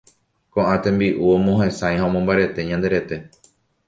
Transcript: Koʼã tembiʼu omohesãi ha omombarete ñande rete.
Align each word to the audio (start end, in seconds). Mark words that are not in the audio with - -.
Koʼã 0.55 0.73
tembiʼu 0.85 1.25
omohesãi 1.35 1.95
ha 1.99 2.07
omombarete 2.09 2.59
ñande 2.69 2.87
rete. 2.93 3.15